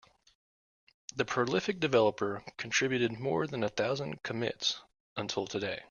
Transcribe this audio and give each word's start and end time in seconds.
The 1.15 1.25
prolific 1.25 1.79
developer 1.79 2.43
contributed 2.57 3.19
more 3.19 3.45
than 3.45 3.63
a 3.63 3.69
thousand 3.69 4.23
commits 4.23 4.81
until 5.15 5.45
today. 5.45 5.79